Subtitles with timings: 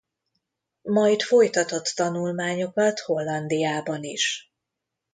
[0.81, 4.53] Majd folytatott tanulmányokat Hollandiában is.